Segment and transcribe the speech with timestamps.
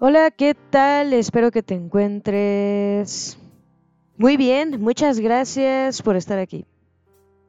[0.00, 1.12] Hola, ¿qué tal?
[1.12, 3.36] Espero que te encuentres
[4.16, 4.80] muy bien.
[4.80, 6.66] Muchas gracias por estar aquí.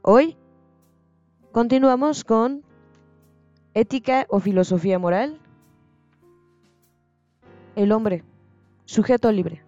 [0.02, 0.36] Hoy
[1.52, 2.64] continuamos con
[3.76, 5.40] ética o filosofía moral.
[7.76, 8.24] El hombre,
[8.86, 9.62] sujeto libre.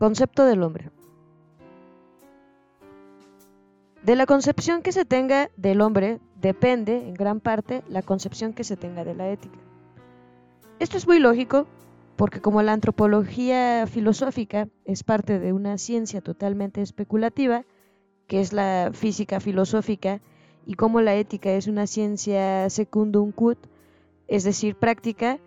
[0.00, 0.90] Concepto del hombre.
[4.02, 8.64] De la concepción que se tenga del hombre depende, en gran parte, la concepción que
[8.64, 9.58] se tenga de la ética.
[10.78, 11.66] Esto es muy lógico
[12.16, 17.64] porque como la antropología filosófica es parte de una ciencia totalmente especulativa,
[18.26, 20.20] que es la física filosófica,
[20.64, 23.58] y como la ética es una ciencia secundum quod,
[24.26, 25.38] es decir, práctica,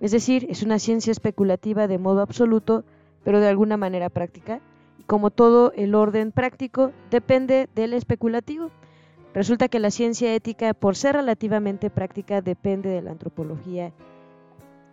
[0.00, 2.84] es decir, es una ciencia especulativa de modo absoluto,
[3.22, 4.60] pero de alguna manera práctica,
[5.06, 8.70] como todo el orden práctico, depende del especulativo.
[9.36, 13.92] Resulta que la ciencia ética, por ser relativamente práctica, depende de la antropología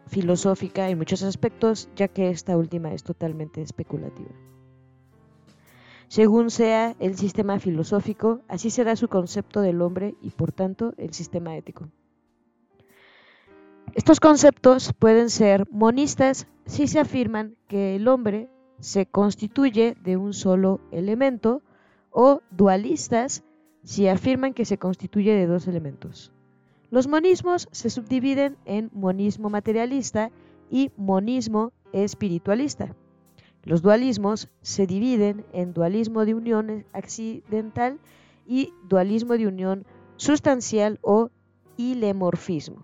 [0.07, 4.31] filosófica en muchos aspectos, ya que esta última es totalmente especulativa.
[6.09, 11.13] Según sea el sistema filosófico, así será su concepto del hombre y por tanto el
[11.13, 11.87] sistema ético.
[13.93, 18.49] Estos conceptos pueden ser monistas si se afirman que el hombre
[18.81, 21.61] se constituye de un solo elemento
[22.11, 23.45] o dualistas
[23.83, 26.31] si afirman que se constituye de dos elementos.
[26.89, 30.31] Los monismos se subdividen en monismo materialista
[30.69, 32.95] y monismo espiritualista.
[33.63, 37.99] Los dualismos se dividen en dualismo de unión accidental
[38.45, 39.85] y dualismo de unión
[40.17, 41.29] sustancial o
[41.77, 42.83] ilemorfismo.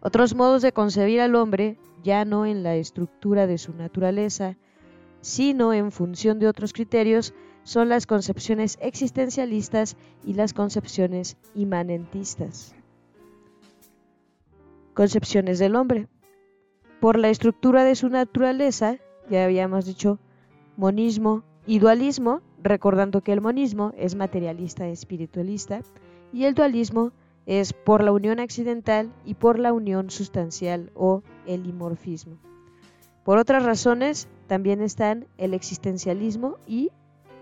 [0.00, 4.56] Otros modos de concebir al hombre ya no en la estructura de su naturaleza,
[5.20, 7.34] sino en función de otros criterios,
[7.68, 12.74] son las concepciones existencialistas y las concepciones imanentistas.
[14.94, 16.08] Concepciones del hombre.
[16.98, 18.96] Por la estructura de su naturaleza,
[19.28, 20.18] ya habíamos dicho
[20.78, 25.82] monismo y dualismo, recordando que el monismo es materialista espiritualista
[26.32, 27.12] y el dualismo
[27.44, 32.38] es por la unión accidental y por la unión sustancial o el dimorfismo.
[33.24, 36.92] Por otras razones también están el existencialismo y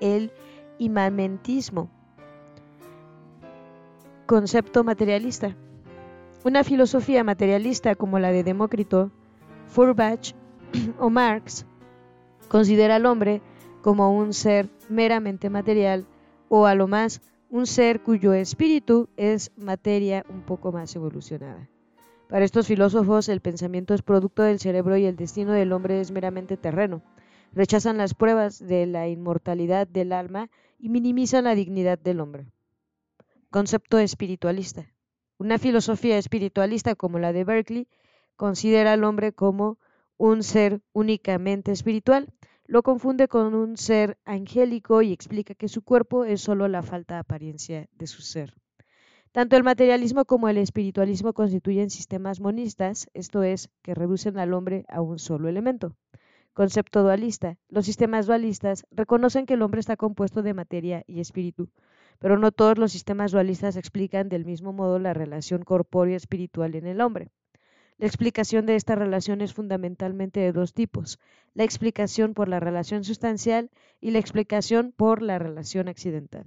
[0.00, 0.30] el
[0.78, 1.90] imanentismo.
[4.26, 5.56] Concepto materialista.
[6.44, 9.10] Una filosofía materialista como la de Demócrito,
[9.68, 10.34] Feuerbach
[10.98, 11.66] o Marx
[12.48, 13.40] considera al hombre
[13.82, 16.06] como un ser meramente material
[16.48, 17.20] o a lo más
[17.50, 21.68] un ser cuyo espíritu es materia un poco más evolucionada.
[22.28, 26.10] Para estos filósofos el pensamiento es producto del cerebro y el destino del hombre es
[26.10, 27.02] meramente terreno.
[27.52, 32.46] Rechazan las pruebas de la inmortalidad del alma y minimizan la dignidad del hombre.
[33.50, 34.92] Concepto espiritualista.
[35.38, 37.88] Una filosofía espiritualista como la de Berkeley
[38.36, 39.78] considera al hombre como
[40.18, 42.32] un ser únicamente espiritual
[42.68, 47.14] lo confunde con un ser angélico y explica que su cuerpo es solo la falta
[47.14, 48.54] de apariencia de su ser.
[49.30, 54.84] Tanto el materialismo como el espiritualismo constituyen sistemas monistas, esto es, que reducen al hombre
[54.88, 55.94] a un solo elemento.
[56.56, 57.58] Concepto dualista.
[57.68, 61.68] Los sistemas dualistas reconocen que el hombre está compuesto de materia y espíritu,
[62.18, 67.02] pero no todos los sistemas dualistas explican del mismo modo la relación corpóreo-espiritual en el
[67.02, 67.28] hombre.
[67.98, 71.18] La explicación de esta relación es fundamentalmente de dos tipos,
[71.52, 76.46] la explicación por la relación sustancial y la explicación por la relación accidental.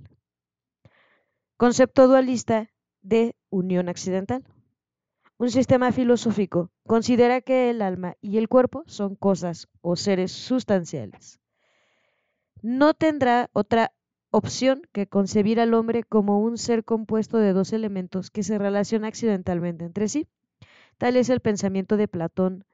[1.55, 2.71] Concepto dualista
[3.03, 4.43] de unión accidental.
[5.39, 11.39] Un sistema filosófico considera que el alma y el cuerpo son cosas o seres sustanciales.
[12.61, 13.93] No tendrá otra
[14.31, 19.07] opción que concebir al hombre como un ser compuesto de dos elementos que se relacionan
[19.07, 20.27] accidentalmente entre sí.
[20.97, 22.65] Tal es el pensamiento de Platón,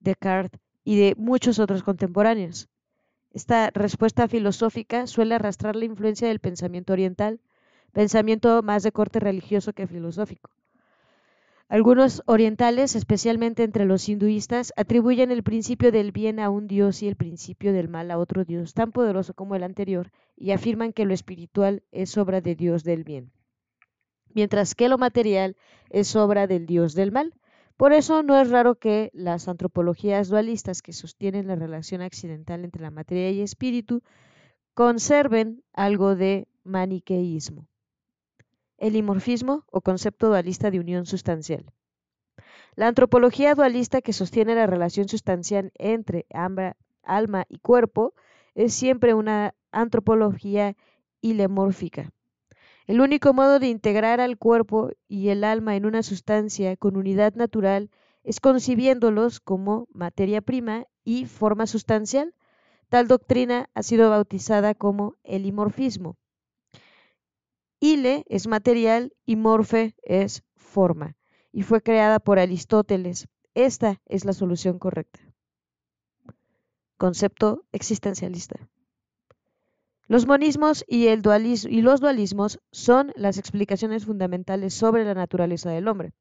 [0.00, 2.70] Descartes y de muchos otros contemporáneos.
[3.32, 7.42] Esta respuesta filosófica suele arrastrar la influencia del pensamiento oriental,
[7.92, 10.55] pensamiento más de corte religioso que filosófico.
[11.68, 17.08] Algunos orientales, especialmente entre los hinduistas, atribuyen el principio del bien a un dios y
[17.08, 21.04] el principio del mal a otro dios tan poderoso como el anterior y afirman que
[21.04, 23.32] lo espiritual es obra de Dios del bien,
[24.32, 25.56] mientras que lo material
[25.90, 27.34] es obra del Dios del mal.
[27.76, 32.80] Por eso no es raro que las antropologías dualistas que sostienen la relación accidental entre
[32.80, 34.04] la materia y espíritu
[34.72, 37.66] conserven algo de maniqueísmo.
[38.78, 41.64] El dimorfismo o concepto dualista de unión sustancial.
[42.74, 46.26] La antropología dualista que sostiene la relación sustancial entre
[47.02, 48.14] alma y cuerpo
[48.54, 50.76] es siempre una antropología
[51.22, 52.12] ilemórfica.
[52.86, 57.34] El único modo de integrar al cuerpo y el alma en una sustancia con unidad
[57.34, 57.90] natural
[58.22, 62.34] es concibiéndolos como materia prima y forma sustancial.
[62.88, 66.16] Tal doctrina ha sido bautizada como el imorfismo.
[67.80, 71.16] Ile es material y morfe es forma,
[71.52, 73.28] y fue creada por Aristóteles.
[73.54, 75.20] Esta es la solución correcta.
[76.96, 78.68] Concepto existencialista.
[80.08, 86.12] Los monismos y, y los dualismos son las explicaciones fundamentales sobre la naturaleza del hombre.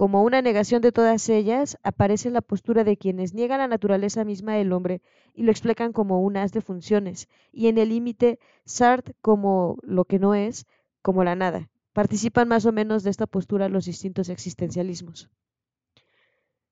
[0.00, 4.54] Como una negación de todas ellas, aparece la postura de quienes niegan la naturaleza misma
[4.54, 5.02] del hombre
[5.34, 10.06] y lo explican como un haz de funciones, y en el límite Sartre como lo
[10.06, 10.64] que no es,
[11.02, 11.68] como la nada.
[11.92, 15.28] Participan más o menos de esta postura los distintos existencialismos.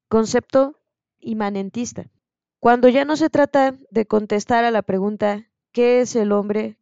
[0.08, 0.78] Concepto
[1.20, 2.06] inmanentista.
[2.60, 6.78] Cuando ya no se trata de contestar a la pregunta ¿qué es el hombre?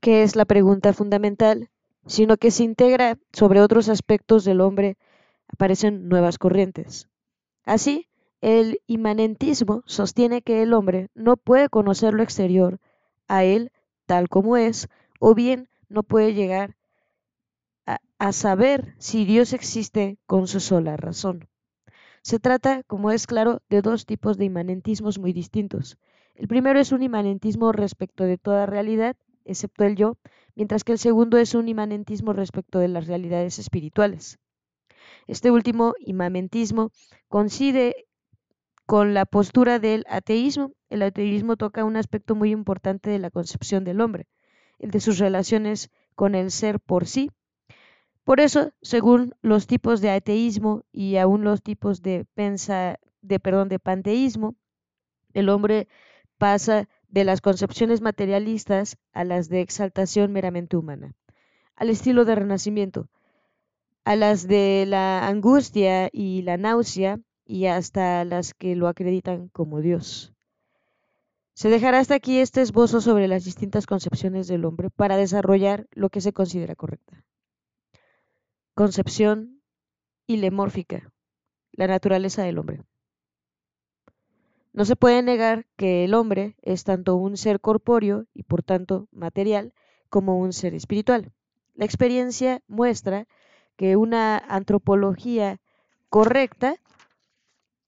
[0.00, 1.70] que es la pregunta fundamental,
[2.06, 4.96] sino que se integra sobre otros aspectos del hombre
[5.48, 7.08] aparecen nuevas corrientes.
[7.64, 8.08] Así,
[8.40, 12.80] el inmanentismo sostiene que el hombre no puede conocer lo exterior
[13.28, 13.72] a él
[14.06, 14.88] tal como es,
[15.20, 16.76] o bien no puede llegar
[18.18, 21.48] a, saber si Dios existe con su sola razón.
[22.22, 25.98] Se trata, como es claro, de dos tipos de inmanentismos muy distintos.
[26.34, 30.16] El primero es un inmanentismo respecto de toda realidad, excepto el yo,
[30.54, 34.38] mientras que el segundo es un inmanentismo respecto de las realidades espirituales.
[35.26, 36.92] Este último imamentismo
[37.28, 38.06] coincide
[38.86, 40.72] con la postura del ateísmo.
[40.88, 44.26] El ateísmo toca un aspecto muy importante de la concepción del hombre,
[44.78, 47.30] el de sus relaciones con el ser por sí.
[48.22, 53.68] Por eso, según los tipos de ateísmo y aún los tipos de pensa, de perdón,
[53.68, 54.56] de panteísmo,
[55.32, 55.88] el hombre
[56.38, 61.14] pasa de las concepciones materialistas a las de exaltación meramente humana,
[61.76, 63.08] al estilo de renacimiento,
[64.06, 69.80] a las de la angustia y la náusea y hasta las que lo acreditan como
[69.80, 70.32] Dios.
[71.54, 76.08] Se dejará hasta aquí este esbozo sobre las distintas concepciones del hombre para desarrollar lo
[76.08, 77.24] que se considera correcta.
[78.74, 79.60] Concepción
[80.28, 81.10] ilemórfica,
[81.72, 82.84] la naturaleza del hombre.
[84.72, 89.08] No se puede negar que el hombre es tanto un ser corpóreo y por tanto
[89.10, 89.74] material
[90.10, 91.32] como un ser espiritual.
[91.74, 93.26] La experiencia muestra
[93.76, 95.60] que una antropología
[96.08, 96.76] correcta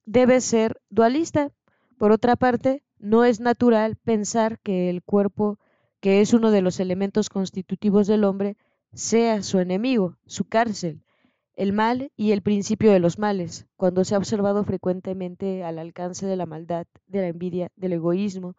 [0.04, 1.50] debe ser dualista.
[1.98, 5.58] Por otra parte, no es natural pensar que el cuerpo,
[6.00, 8.56] que es uno de los elementos constitutivos del hombre,
[8.92, 11.02] sea su enemigo, su cárcel,
[11.56, 16.24] el mal y el principio de los males, cuando se ha observado frecuentemente al alcance
[16.26, 18.54] de la maldad, de la envidia, del egoísmo,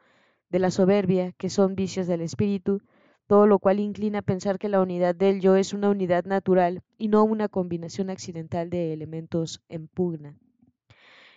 [0.50, 2.82] de la soberbia, que son vicios del espíritu,
[3.30, 6.82] todo lo cual inclina a pensar que la unidad del yo es una unidad natural
[6.98, 10.36] y no una combinación accidental de elementos en pugna.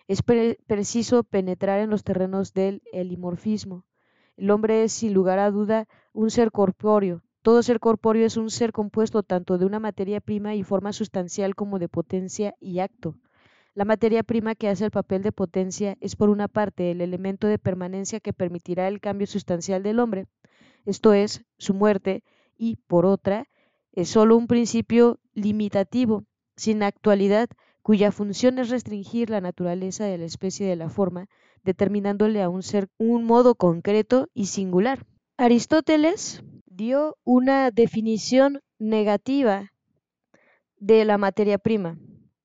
[0.09, 3.85] Es preciso penetrar en los terrenos del elimorfismo.
[4.39, 7.21] El hombre es, sin lugar a duda, un ser corpóreo.
[7.43, 11.55] Todo ser corpóreo es un ser compuesto tanto de una materia prima y forma sustancial
[11.55, 13.19] como de potencia y acto.
[13.75, 17.49] La materia prima que hace el papel de potencia es por una parte el elemento
[17.49, 20.27] de permanencia que permitirá el cambio sustancial del hombre,
[20.87, 22.23] esto es, su muerte,
[22.57, 23.49] y por otra,
[23.93, 26.25] es sólo un principio limitativo,
[26.57, 27.49] sin actualidad,
[27.83, 31.29] cuya función es restringir la naturaleza de la especie de la forma,
[31.65, 35.07] determinándole a un ser un modo concreto y singular.
[35.37, 39.73] Aristóteles dio una definición negativa
[40.77, 41.99] de la materia prima.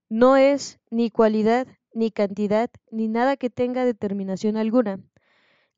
[0.09, 4.99] No es ni cualidad, ni cantidad, ni nada que tenga determinación alguna.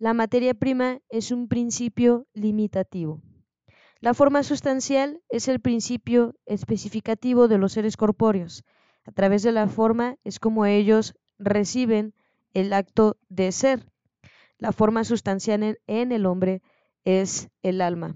[0.02, 3.22] La materia prima es un principio limitativo.
[4.00, 8.64] La forma sustancial es el principio especificativo de los seres corpóreos.
[9.04, 12.14] A través de la forma es como ellos reciben
[12.54, 13.92] el acto de ser.
[14.58, 16.62] La forma sustancial en, el hombre
[17.04, 18.16] es el alma.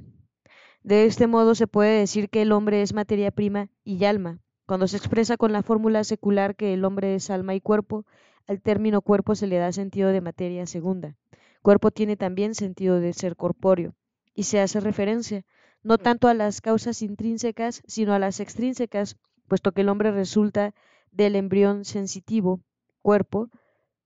[0.84, 4.40] De este modo se puede decir que el hombre es materia prima y alma.
[4.66, 8.06] Cuando se expresa con la fórmula secular que el hombre es alma y cuerpo,
[8.48, 11.18] al término cuerpo se le da sentido de materia segunda.
[11.64, 13.96] Cuerpo tiene también sentido de ser corpóreo
[14.36, 15.46] y se hace referencia
[15.82, 19.18] no tanto a las causas intrínsecas, sino a las extrínsecas,
[19.48, 20.74] puesto que el hombre resulta
[21.14, 22.60] del embrión sensitivo,
[23.02, 23.50] cuerpo,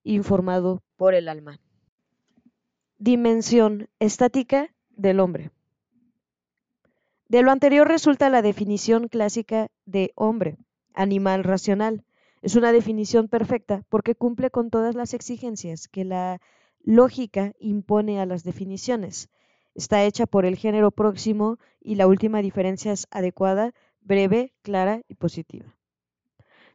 [0.04, 1.60] informado por el alma.
[3.00, 5.50] Dimensión estática del hombre.
[7.28, 10.58] De lo anterior resulta la definición clásica de hombre,
[10.94, 12.04] animal racional.
[12.44, 16.40] Es una definición perfecta porque cumple con todas las exigencias que la
[16.88, 19.30] lógica impone a las definiciones.
[19.76, 25.16] está hecha por el género próximo y la última diferencia es adecuada, breve, clara y
[25.16, 25.76] positiva.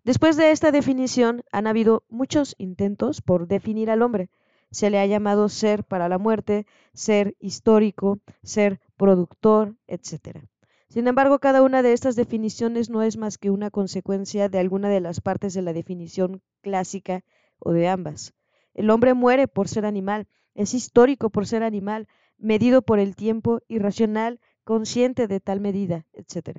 [0.05, 4.29] Después de esta definición han habido muchos intentos por definir al hombre.
[4.71, 10.45] Se le ha llamado ser para la muerte, ser histórico, ser productor, etc.
[10.89, 14.91] Sin embargo, cada una de estas definiciones no es más que una consecuencia de alguna
[14.91, 17.25] de las partes de la definición clásica
[17.59, 18.35] o de ambas.
[18.75, 23.61] El hombre muere por ser animal, es histórico por ser animal, medido por el tiempo,
[23.69, 26.59] irracional, consciente de tal medida, etc.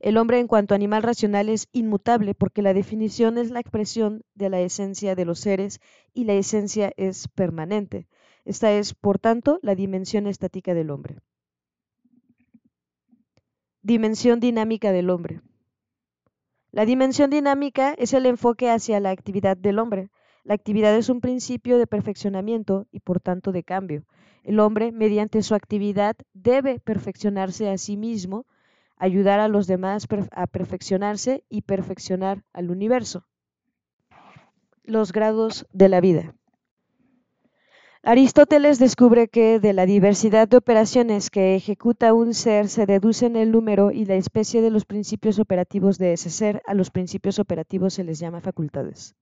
[0.00, 4.50] El hombre en cuanto animal racional es inmutable porque la definición es la expresión de
[4.50, 5.80] la esencia de los seres
[6.12, 8.06] y la esencia es permanente.
[8.44, 11.20] Esta es, por tanto, la dimensión estática del hombre.
[13.80, 15.40] Dimensión dinámica del hombre.
[16.70, 20.10] La dimensión dinámica es el enfoque hacia la actividad del hombre.
[20.44, 24.04] La actividad es un principio de perfeccionamiento y por tanto de cambio.
[24.42, 28.44] El hombre, mediante su actividad, debe perfeccionarse a sí mismo,
[28.98, 33.26] ayudar a los demás a perfeccionarse y perfeccionar al universo.
[34.82, 36.34] Los grados de la vida.
[38.02, 43.50] Aristóteles descubre que de la diversidad de operaciones que ejecuta un ser se deducen el
[43.50, 46.60] número y la especie de los principios operativos de ese ser.
[46.66, 49.16] A los principios operativos se les llama facultades.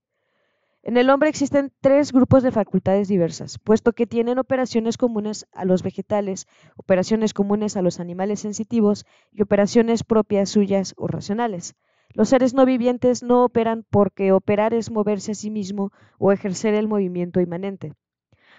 [0.85, 5.63] En el hombre existen tres grupos de facultades diversas, puesto que tienen operaciones comunes a
[5.63, 11.75] los vegetales, operaciones comunes a los animales sensitivos y operaciones propias suyas o racionales.
[12.09, 16.73] Los seres no vivientes no operan porque operar es moverse a sí mismo o ejercer
[16.73, 17.93] el movimiento inmanente.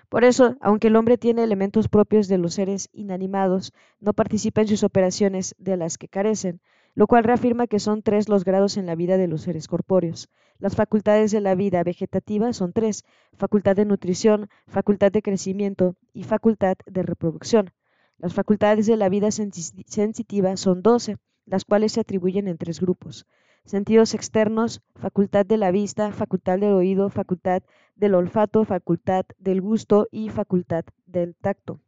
[0.09, 4.69] Por eso, aunque el hombre tiene elementos propios de los seres inanimados, no participa en
[4.69, 6.63] sus operaciones de las que carecen,
[6.95, 10.29] lo cual reafirma que son tres los grados en la vida de los seres corpóreos.
[10.59, 13.05] Las facultades de la vida vegetativa son tres,
[13.37, 17.73] facultad de nutrición, facultad de crecimiento y facultad de reproducción.
[18.19, 23.27] Las facultades de la vida sensitiva son doce, las cuales se atribuyen en tres grupos.
[23.65, 27.63] Sentidos externos, facultad de la vista, facultad del oído, facultad
[27.97, 31.81] del olfato, facultad del gusto y facultad del tacto.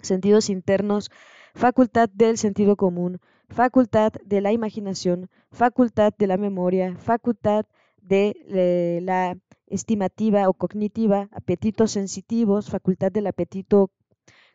[0.00, 1.10] Sentidos internos,
[1.54, 3.20] facultad del sentido común,
[3.50, 7.66] facultad de la imaginación, facultad de la memoria, facultad
[8.00, 13.90] de la estimativa o cognitiva, apetitos sensitivos, facultad del apetito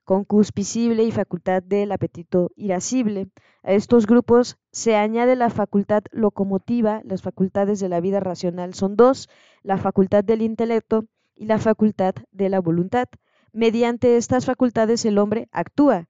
[0.05, 3.27] concupiscible y facultad del apetito irascible.
[3.63, 8.95] A estos grupos se añade la facultad locomotiva, las facultades de la vida racional son
[8.95, 9.29] dos,
[9.63, 13.07] la facultad del intelecto y la facultad de la voluntad.
[13.51, 16.07] Mediante estas facultades el hombre actúa.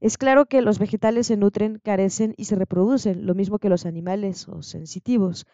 [0.00, 3.84] Es claro que los vegetales se nutren, carecen y se reproducen, lo mismo que los
[3.84, 5.46] animales o sensitivos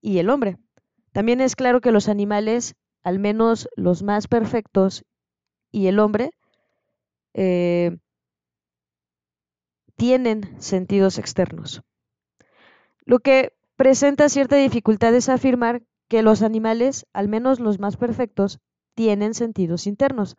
[0.00, 0.56] y el hombre.
[1.12, 5.04] También es claro que los animales, al menos los más perfectos,
[5.70, 6.30] y el hombre,
[7.34, 7.98] eh,
[9.96, 11.82] tienen sentidos externos.
[13.04, 18.58] Lo que presenta cierta dificultad es afirmar que los animales, al menos los más perfectos,
[18.94, 20.36] tienen sentidos internos.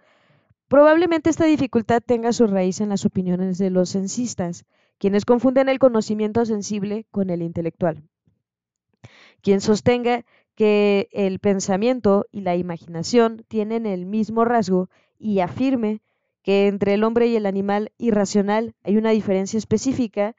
[0.71, 4.63] Probablemente esta dificultad tenga su raíz en las opiniones de los censistas,
[4.99, 8.03] quienes confunden el conocimiento sensible con el intelectual.
[9.41, 10.23] Quien sostenga
[10.55, 16.01] que el pensamiento y la imaginación tienen el mismo rasgo y afirme
[16.41, 20.37] que entre el hombre y el animal irracional hay una diferencia específica,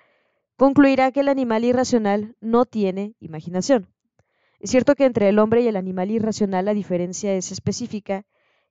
[0.56, 3.86] concluirá que el animal irracional no tiene imaginación.
[4.60, 8.24] Es cierto que entre el hombre y el animal irracional la diferencia es específica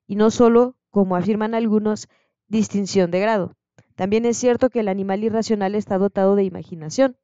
[0.08, 2.08] y no solo, como afirman algunos,
[2.46, 3.56] distinción de grado.
[3.96, 7.16] También es cierto que el animal irracional está dotado de imaginación.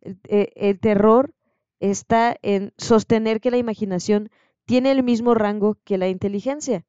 [0.00, 1.34] El, eh, el terror
[1.80, 4.30] está en sostener que la imaginación
[4.64, 6.86] tiene el mismo rango que la inteligencia.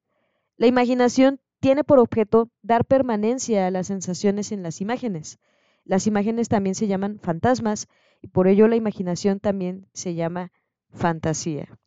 [0.55, 5.39] La imaginación tiene por objeto dar permanencia a las sensaciones en las imágenes.
[5.83, 7.88] Las imágenes también se llaman fantasmas
[8.21, 10.51] y por ello la imaginación también se llama
[10.91, 11.79] fantasía.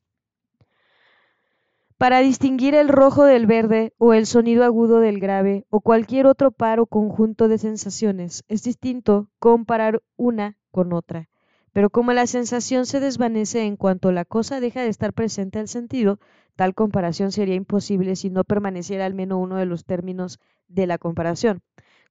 [2.03, 6.51] Para distinguir el rojo del verde o el sonido agudo del grave o cualquier otro
[6.51, 11.29] par o conjunto de sensaciones, es distinto comparar una con otra.
[11.73, 15.69] Pero como la sensación se desvanece en cuanto la cosa deja de estar presente al
[15.69, 16.19] sentido,
[16.57, 20.99] Tal comparación sería imposible si no permaneciera al menos uno de los términos de la
[20.99, 21.63] comparación.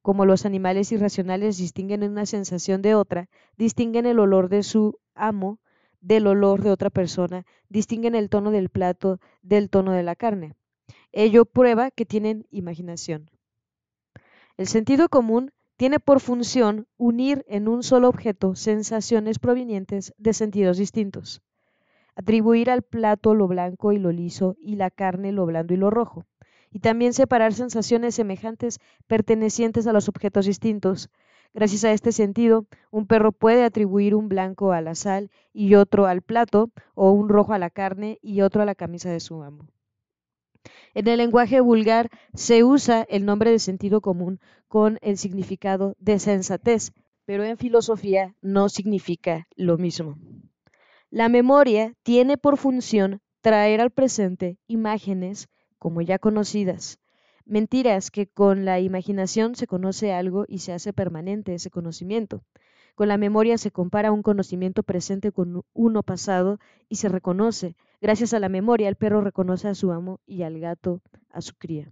[0.01, 5.60] Como los animales irracionales distinguen una sensación de otra, distinguen el olor de su amo
[6.01, 10.55] del olor de otra persona, distinguen el tono del plato del tono de la carne.
[11.12, 13.29] Ello prueba que tienen imaginación.
[14.58, 20.77] El sentido común tiene por función unir en un solo objeto sensaciones provenientes de sentidos
[20.77, 21.41] distintos
[22.15, 25.89] atribuir al plato lo blanco y lo liso y la carne lo blando y lo
[25.89, 26.25] rojo.
[26.74, 31.10] y también separar sensaciones semejantes pertenecientes a los objetos distintos.
[31.53, 36.05] Gracias a este sentido, un perro puede atribuir un blanco a la sal y otro
[36.05, 39.43] al plato, o un rojo a la carne y otro a la camisa de su
[39.43, 39.67] amo.
[40.93, 44.39] En el lenguaje vulgar se usa el nombre de sentido común
[44.70, 46.93] con el significado de sensatez,
[47.25, 50.17] pero en filosofía no significa lo mismo.
[51.10, 57.00] La memoria tiene por función traer al presente imágenes como ya conocidas,
[57.51, 62.46] Mentiras que con la imaginación se conoce algo y se hace permanente ese conocimiento.
[62.96, 67.75] Con la memoria se compara un conocimiento presente con uno pasado y se reconoce.
[68.00, 71.53] Gracias a la memoria el perro reconoce a su amo y al gato a su
[71.55, 71.91] cría.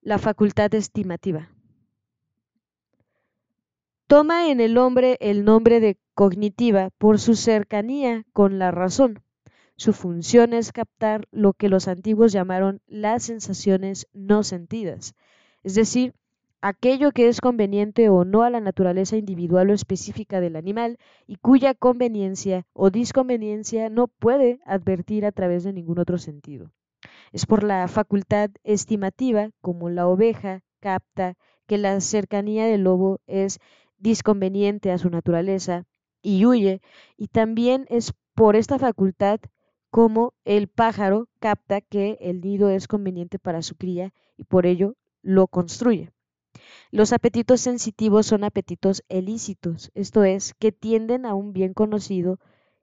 [0.00, 1.50] La facultad estimativa.
[4.06, 9.24] Toma en el hombre el nombre de cognitiva por su cercanía con la razón.
[9.76, 15.14] Su función es captar lo que los antiguos llamaron las sensaciones no sentidas,
[15.64, 16.14] es decir,
[16.60, 21.36] aquello que es conveniente o no a la naturaleza individual o específica del animal y
[21.36, 26.70] cuya conveniencia o disconveniencia no puede advertir a través de ningún otro sentido.
[27.32, 31.34] Es por la facultad estimativa, como la oveja capta
[31.66, 33.58] que la cercanía del lobo es
[33.98, 35.84] disconveniente a su naturaleza
[36.22, 36.80] y huye,
[37.16, 39.40] y también es por esta facultad
[39.92, 44.96] como el pájaro capta que el nido es conveniente para su cría y por ello
[45.20, 46.10] lo construye.
[46.90, 52.38] Los apetitos sensitivos son apetitos elícitos, esto es, que tienden a un bien conocido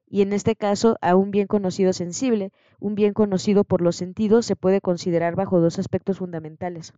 [0.06, 2.52] y en este caso a un bien conocido sensible.
[2.80, 6.94] Un bien conocido por los sentidos se puede considerar bajo dos aspectos fundamentales,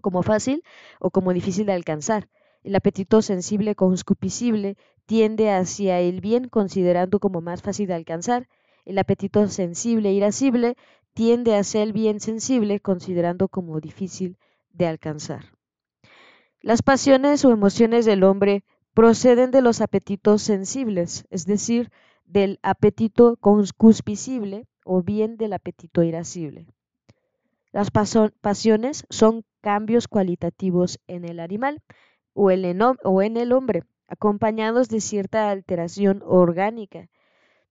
[0.00, 0.64] como fácil
[0.98, 2.28] o como difícil de alcanzar.
[2.64, 8.48] El apetito sensible conscupiscible tiende hacia el bien considerando como más fácil de alcanzar
[8.90, 10.76] el apetito sensible e irascible
[11.14, 14.36] tiende a ser bien sensible, considerando como difícil
[14.72, 15.44] de alcanzar.
[16.60, 21.92] Las pasiones o emociones del hombre proceden de los apetitos sensibles, es decir,
[22.24, 26.66] del apetito concupiscible o bien del apetito irascible.
[27.70, 31.80] Las pasiones son cambios cualitativos en el animal
[32.34, 37.08] o en el hombre, acompañados de cierta alteración orgánica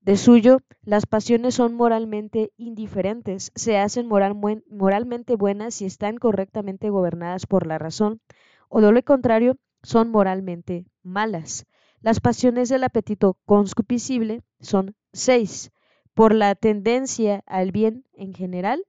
[0.01, 7.45] de suyo, las pasiones son moralmente indiferentes, se hacen moralmente buenas si están correctamente gobernadas
[7.45, 8.21] por la razón,
[8.69, 11.65] o de lo contrario, son moralmente malas.
[12.01, 15.71] Las pasiones del apetito conscupiscible son seis.
[16.13, 18.83] Por la tendencia al bien en general,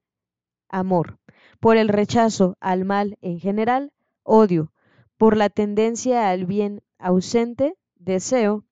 [0.68, 1.18] amor.
[1.58, 3.92] Por el rechazo al mal en general,
[4.22, 4.72] odio.
[5.18, 8.64] Por la tendencia al bien ausente, deseo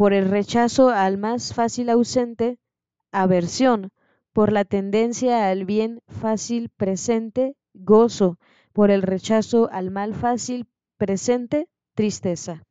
[0.00, 2.58] por el rechazo al más fácil ausente,
[3.12, 3.90] aversión,
[4.32, 8.38] por la tendencia al bien fácil presente, gozo,
[8.72, 12.64] por el rechazo al mal fácil presente, tristeza.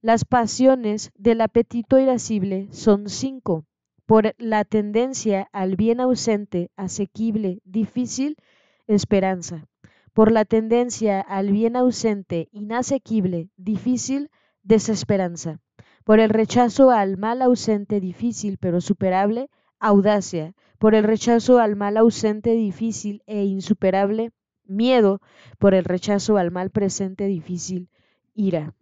[0.00, 3.66] Las pasiones del apetito irascible son cinco,
[4.06, 8.38] por la tendencia al bien ausente, asequible, difícil,
[8.86, 9.66] esperanza,
[10.14, 14.30] por la tendencia al bien ausente, inasequible, difícil,
[14.62, 15.60] desesperanza
[16.06, 21.96] por el rechazo al mal ausente difícil pero superable, audacia, por el rechazo al mal
[21.96, 24.30] ausente difícil e insuperable,
[24.62, 25.20] miedo,
[25.58, 27.88] por el rechazo al mal presente difícil,
[28.34, 28.72] ira.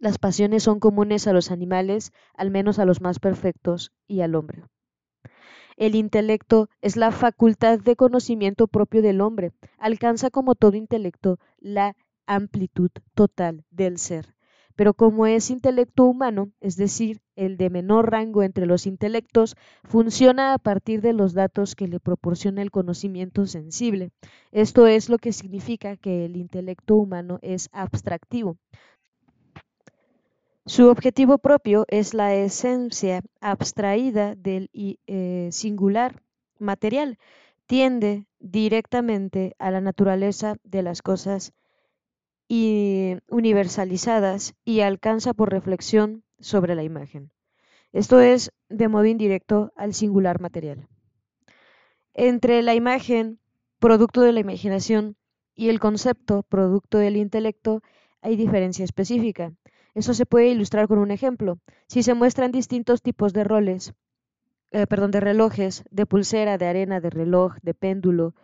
[0.00, 4.34] Las pasiones son comunes a los animales, al menos a los más perfectos, y al
[4.34, 4.64] hombre.
[5.76, 9.52] El intelecto es la facultad de conocimiento propio del hombre.
[9.78, 11.94] Alcanza como todo intelecto la
[12.26, 14.34] amplitud total del ser
[14.76, 20.54] pero como es intelecto humano, es decir, el de menor rango entre los intelectos, funciona
[20.54, 24.10] a partir de los datos que le proporciona el conocimiento sensible.
[24.52, 28.56] Esto es lo que significa que el intelecto humano es abstractivo.
[30.66, 36.22] Su objetivo propio es la esencia abstraída del eh, singular
[36.58, 37.18] material,
[37.66, 41.52] tiende directamente a la naturaleza de las cosas
[42.52, 47.30] y universalizadas y alcanza por reflexión sobre la imagen.
[47.92, 50.88] Esto es de modo indirecto al singular material.
[52.12, 53.38] Entre la imagen,
[53.78, 55.14] producto de la imaginación,
[55.54, 57.82] y el concepto, producto del intelecto,
[58.20, 59.52] hay diferencia específica.
[59.94, 61.60] Eso se puede ilustrar con un ejemplo.
[61.86, 63.94] Si se muestran distintos tipos de roles,
[64.72, 68.34] eh, perdón, de relojes, de pulsera, de arena, de reloj, de péndulo,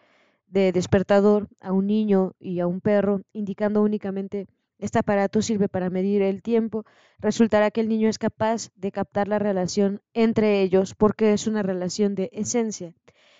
[0.46, 4.46] de despertador a un niño y a un perro, indicando únicamente
[4.78, 6.84] este aparato sirve para medir el tiempo,
[7.18, 11.62] resultará que el niño es capaz de captar la relación entre ellos porque es una
[11.62, 12.92] relación de esencia.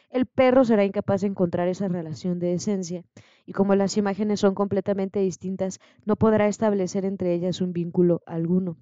[0.08, 3.04] el perro será incapaz de encontrar esa relación de esencia,
[3.44, 8.76] y como las imágenes son completamente distintas, no podrá establecer entre ellas un vínculo alguno.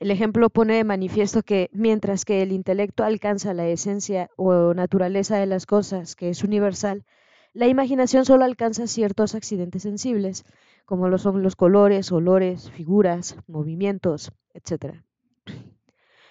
[0.00, 5.36] El ejemplo pone de manifiesto que mientras que el intelecto alcanza la esencia o naturaleza
[5.36, 7.04] de las cosas, que es universal,
[7.52, 10.44] la imaginación solo alcanza ciertos accidentes sensibles,
[10.84, 14.96] como son los colores, olores, figuras, movimientos, etc.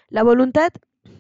[0.10, 0.70] La voluntad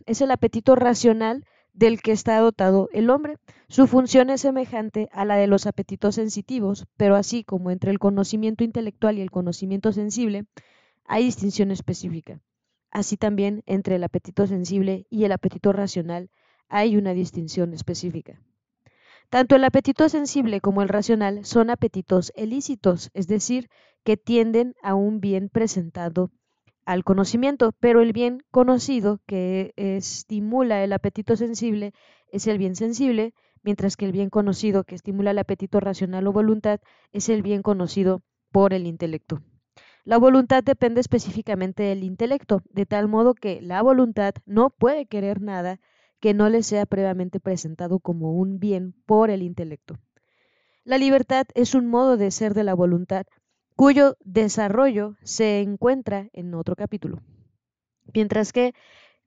[0.05, 3.37] es el apetito racional del que está dotado el hombre.
[3.69, 7.97] Su función es semejante a la de los apetitos sensitivos, pero así como entre el
[7.97, 10.45] conocimiento intelectual y el conocimiento sensible
[11.05, 12.39] hay distinción específica.
[12.91, 16.29] Así también entre el apetito sensible y el apetito racional
[16.69, 18.39] hay una distinción específica.
[19.29, 23.69] Tanto el apetito sensible como el racional son apetitos ilícitos, es decir,
[24.03, 26.29] que tienden a un bien presentado
[26.85, 31.93] al conocimiento, pero el bien conocido que estimula el apetito sensible
[32.31, 36.33] es el bien sensible, mientras que el bien conocido que estimula el apetito racional o
[36.33, 36.79] voluntad
[37.11, 39.41] es el bien conocido por el intelecto.
[40.05, 45.41] La voluntad depende específicamente del intelecto, de tal modo que la voluntad no puede querer
[45.41, 45.79] nada
[46.19, 49.97] que no le sea previamente presentado como un bien por el intelecto.
[50.83, 53.25] La libertad es un modo de ser de la voluntad
[53.75, 57.21] cuyo desarrollo se encuentra en otro capítulo.
[58.13, 58.73] Mientras que,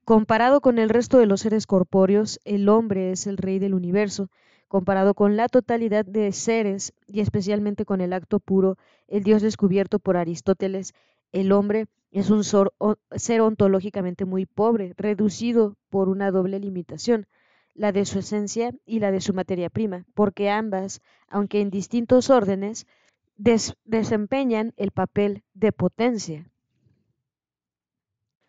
[0.05, 4.29] comparado con el resto de los seres corpóreos, el hombre es el rey del universo,
[4.67, 8.77] comparado con la totalidad de seres y especialmente con el acto puro,
[9.07, 10.93] el Dios descubierto por Aristóteles,
[11.31, 17.27] el hombre es un ser ontológicamente muy pobre, reducido por una doble limitación,
[17.73, 22.29] la de su esencia y la de su materia prima, porque ambas, aunque en distintos
[22.29, 22.87] órdenes,
[23.35, 26.49] desempeñan el papel de potencia.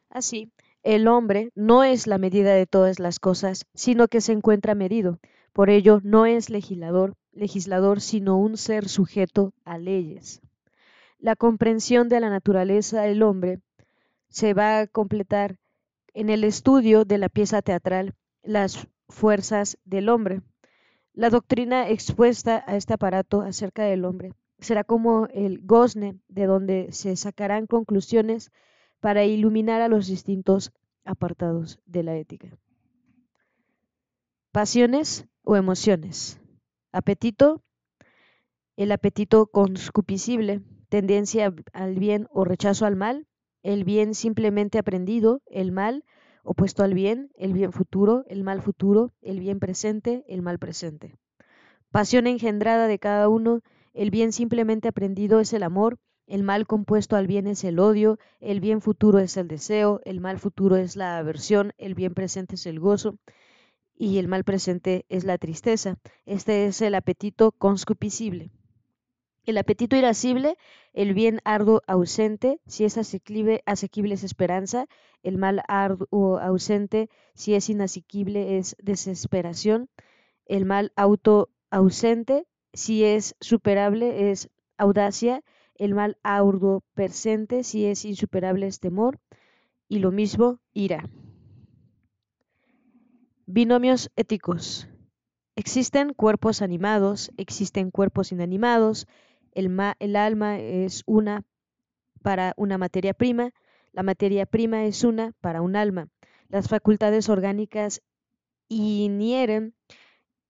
[0.09, 0.51] Así,
[0.83, 5.19] el hombre no es la medida de todas las cosas, sino que se encuentra medido.
[5.53, 10.41] Por ello, no es legislador, legislador, sino un ser sujeto a leyes.
[11.19, 13.61] La comprensión de la naturaleza del hombre
[14.29, 15.59] se va a completar
[16.15, 20.43] en el estudio de la pieza teatral Las fuerzas del hombre.
[21.13, 26.93] La doctrina expuesta a este aparato acerca del hombre será como el gozne de donde
[26.93, 28.51] se sacarán conclusiones
[29.01, 30.73] para iluminar a los distintos
[31.05, 32.49] apartados de la ética.
[34.53, 36.39] Pasiones o emociones.
[36.93, 37.63] Apetito,
[38.77, 43.27] el apetito conscupiscible, tendencia al bien o rechazo al mal,
[43.63, 46.05] el bien simplemente aprendido, el mal
[46.45, 51.17] opuesto al bien, el bien futuro, el mal futuro, el bien presente, el mal presente.
[51.91, 53.63] Pasión engendrada de cada uno
[53.95, 58.19] el bien simplemente aprendido es el amor, el mal compuesto al bien es el odio,
[58.39, 62.57] el bien futuro es el deseo, el mal futuro es la aversión, el bien presente
[62.57, 63.17] es el gozo
[63.99, 65.99] y el mal presente es la tristeza.
[66.25, 68.51] Este es el apetito conscupiscible.
[69.45, 70.57] El apetito irascible,
[70.93, 74.87] el bien arduo ausente, si es asequible, asequible es esperanza,
[75.23, 79.89] el mal arduo ausente, si es inasequible es desesperación,
[80.47, 85.43] el mal auto ausente, si es superable es audacia,
[85.77, 89.19] el mal aurdo presente, si es insuperable es temor,
[89.89, 91.09] y lo mismo ira.
[93.51, 94.89] Binomios éticos.
[95.57, 99.07] Existen cuerpos animados, existen cuerpos inanimados,
[99.53, 101.47] el, alma es una
[102.23, 103.55] para una materia prima,
[103.93, 106.09] la materia prima es una para un alma.
[106.51, 108.03] Las facultades orgánicas
[108.69, 109.75] inhieren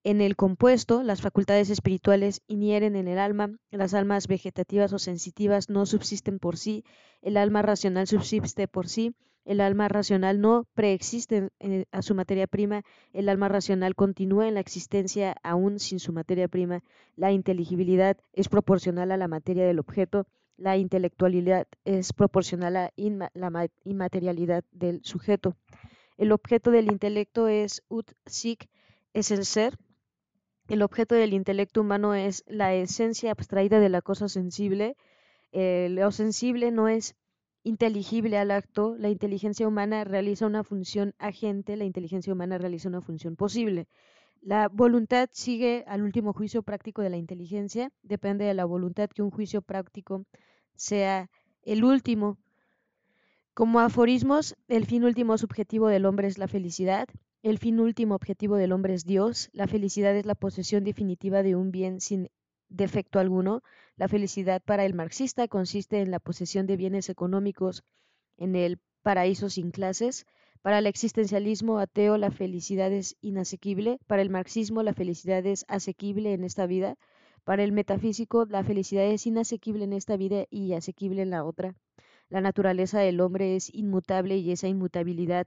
[0.02, 5.70] en el compuesto, las facultades espirituales inhieren en el alma, las almas vegetativas o sensitivas
[5.70, 6.82] no subsisten por sí,
[7.22, 9.14] el alma racional subsiste por sí,
[9.48, 11.48] el alma racional no preexiste
[11.90, 12.82] a su materia prima,
[13.14, 16.84] el alma racional continúa en la existencia aún sin su materia prima,
[17.16, 20.26] la inteligibilidad es proporcional a la materia del objeto,
[20.58, 25.56] la intelectualidad es proporcional a la inmaterialidad del sujeto.
[26.18, 28.68] El objeto del intelecto es ut sic,
[29.14, 29.78] es el ser,
[30.68, 34.94] el objeto del intelecto humano es la esencia abstraída de la cosa sensible.
[35.52, 37.16] Eh, lo sensible no es
[37.68, 38.96] inteligible al acto.
[38.98, 43.86] La inteligencia humana realiza una función agente, la inteligencia humana realiza una función posible.
[44.40, 47.90] La voluntad sigue al último juicio práctico de la inteligencia.
[48.02, 50.24] Depende de la voluntad que un juicio práctico
[50.74, 51.30] sea
[51.62, 52.38] el último.
[53.54, 57.08] Como aforismos, el fin último subjetivo del hombre es la felicidad.
[57.42, 59.50] El fin último objetivo del hombre es Dios.
[59.52, 62.30] La felicidad es la posesión definitiva de un bien sin
[62.68, 63.62] defecto alguno.
[63.96, 67.84] La felicidad para el marxista consiste en la posesión de bienes económicos
[68.36, 70.26] en el paraíso sin clases.
[70.62, 76.32] Para el existencialismo ateo la felicidad es inasequible, para el marxismo la felicidad es asequible
[76.32, 76.96] en esta vida,
[77.44, 81.74] para el metafísico la felicidad es inasequible en esta vida y asequible en la otra.
[82.28, 85.46] La naturaleza del hombre es inmutable y esa inmutabilidad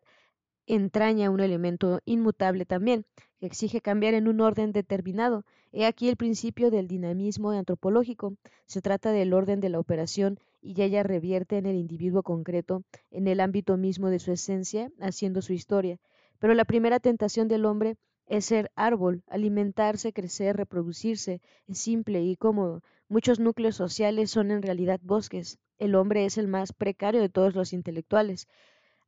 [0.68, 3.06] entraña un elemento inmutable también,
[3.40, 5.46] que exige cambiar en un orden determinado.
[5.72, 8.36] He aquí el principio del dinamismo antropológico.
[8.66, 13.28] Se trata del orden de la operación y ella revierte en el individuo concreto, en
[13.28, 15.98] el ámbito mismo de su esencia, haciendo su historia.
[16.40, 17.98] Pero la primera tentación del hombre
[18.28, 21.42] es ser árbol, alimentarse, crecer, reproducirse.
[21.68, 22.82] Es simple y cómodo.
[23.10, 25.60] Muchos núcleos sociales son en realidad bosques.
[25.80, 28.48] El hombre es el más precario de todos los intelectuales,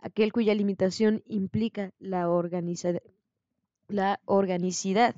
[0.03, 2.27] aquel cuya limitación implica la,
[3.87, 5.15] la organicidad.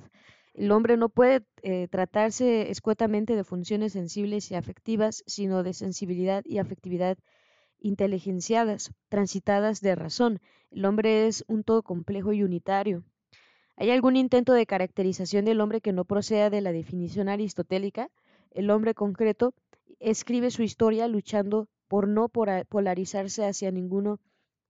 [0.54, 6.44] El hombre no puede eh, tratarse escuetamente de funciones sensibles y afectivas, sino de sensibilidad
[6.46, 7.18] y afectividad
[7.80, 10.40] inteligenciadas, transitadas de razón.
[10.70, 13.04] El hombre es un todo complejo y unitario.
[13.78, 18.10] ¿Hay algún intento de caracterización del hombre que no proceda de la definición aristotélica?
[18.52, 19.56] El hombre concreto
[20.00, 24.20] escribe su historia luchando por no polarizarse hacia ninguno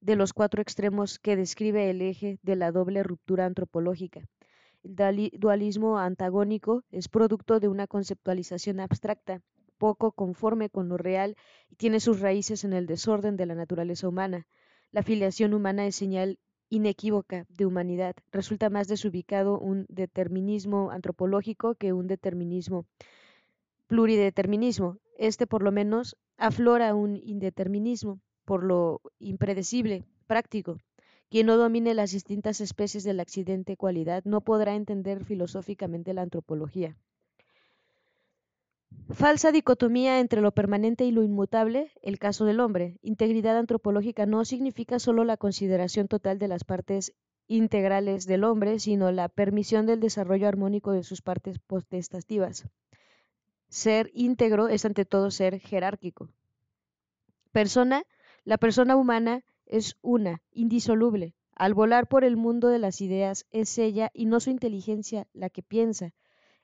[0.02, 4.28] de los cuatro extremos que describe el eje de la doble ruptura antropológica.
[4.84, 9.42] El dualismo antagónico es producto de una conceptualización abstracta,
[9.78, 11.36] poco conforme con lo real
[11.70, 14.48] y tiene sus raíces en el desorden de la naturaleza humana.
[14.92, 18.16] La filiación humana es señal inequívoca de humanidad.
[18.32, 22.86] Resulta más desubicado un determinismo antropológico que un determinismo
[23.88, 24.98] plurideterminismo.
[25.18, 30.78] Este, por lo menos, aflora un indeterminismo, por lo impredecible, práctico.
[31.30, 36.96] Quien no domine las distintas especies del accidente cualidad no podrá entender filosóficamente la antropología.
[39.10, 42.98] Falsa dicotomía entre lo permanente y lo inmutable, el caso del hombre.
[43.02, 47.14] Integridad antropológica no significa solo la consideración total de las partes
[47.48, 52.66] integrales del hombre, sino la permisión del desarrollo armónico de sus partes potestativas.
[53.70, 56.30] Ser íntegro es ante todo ser jerárquico.
[57.52, 58.06] Persona,
[58.46, 61.34] la persona humana es una, indisoluble.
[61.56, 65.50] Al volar por el mundo de las ideas es ella y no su inteligencia la
[65.50, 66.14] que piensa.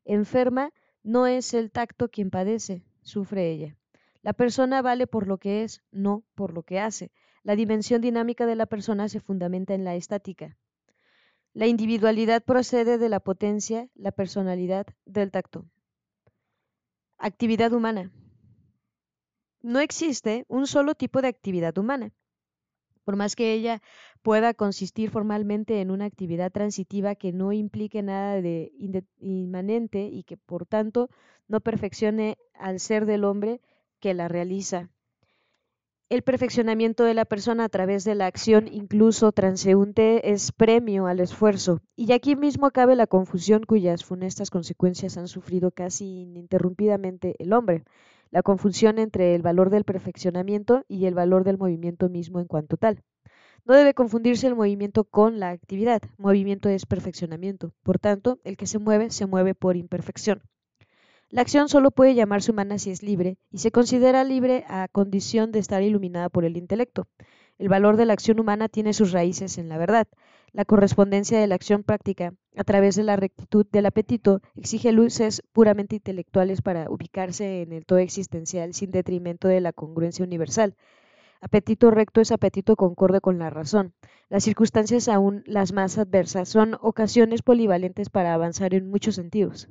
[0.06, 3.76] Enferma no es el tacto quien padece, sufre ella.
[4.22, 7.12] La persona vale por lo que es, no por lo que hace.
[7.42, 10.58] La dimensión dinámica de la persona se fundamenta en la estática.
[11.54, 15.66] La individualidad procede de la potencia, la personalidad del tacto.
[17.18, 18.12] Actividad humana.
[19.62, 22.12] No existe un solo tipo de actividad humana
[23.04, 23.82] por más que ella
[24.22, 28.72] pueda consistir formalmente en una actividad transitiva que no implique nada de
[29.20, 31.10] inmanente y que por tanto
[31.48, 33.62] no perfeccione al ser del hombre
[34.00, 34.90] que la realiza.
[36.10, 41.22] El perfeccionamiento de la persona a través de la acción, incluso transeúnte, es premio al
[41.22, 41.80] esfuerzo.
[41.96, 47.86] Y aquí mismo cabe la confusión cuyas funestas consecuencias han sufrido casi ininterrumpidamente el hombre
[48.32, 52.78] la confusión entre el valor del perfeccionamiento y el valor del movimiento mismo en cuanto
[52.78, 53.04] tal.
[53.66, 56.02] No debe confundirse el movimiento con la actividad.
[56.18, 57.74] Movimiento es perfeccionamiento.
[57.84, 60.42] Por tanto, el que se mueve se mueve por imperfección.
[61.30, 65.52] La acción solo puede llamarse humana si es libre, y se considera libre a condición
[65.52, 67.08] de estar iluminada por el intelecto.
[67.58, 70.08] El valor de la acción humana tiene sus raíces en la verdad.
[70.54, 75.44] La correspondencia de la acción práctica a través de la rectitud del apetito exige luces
[75.54, 80.76] puramente intelectuales para ubicarse en el todo existencial sin detrimento de la congruencia universal.
[81.40, 83.94] Apetito recto es apetito concorde con la razón.
[84.28, 89.70] Las circunstancias aún las más adversas son ocasiones polivalentes para avanzar en muchos sentidos.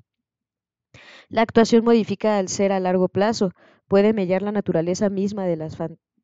[1.29, 3.53] La actuación modifica al ser a largo plazo,
[3.87, 5.77] puede mellar la naturaleza misma de las,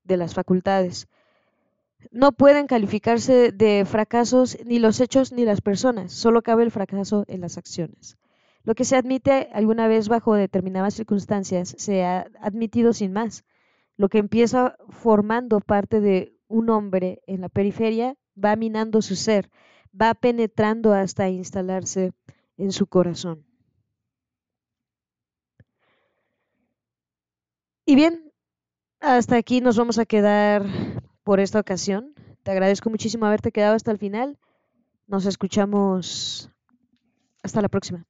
[0.03, 1.09] de las facultades.
[2.11, 7.25] No pueden calificarse de fracasos ni los hechos ni las personas, solo cabe el fracaso
[7.29, 8.17] en las acciones.
[8.65, 13.45] Lo que se admite alguna vez bajo determinadas circunstancias se ha admitido sin más.
[13.97, 19.51] Lo que empieza formando parte de un hombre en la periferia va minando su ser,
[19.99, 22.13] va penetrando hasta instalarse
[22.57, 23.47] en su corazón.
[27.85, 28.33] Y bien,
[29.01, 30.67] hasta aquí nos vamos a quedar
[31.27, 32.15] por esta ocasión.
[32.45, 34.39] Te agradezco muchísimo haberte quedado hasta el final.
[35.09, 36.53] Nos escuchamos
[37.43, 38.07] hasta la próxima.